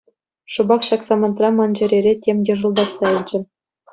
[0.53, 3.39] Шӑпах ҫак самантра ман чӗрере тем йӑшӑлтатса илчӗ.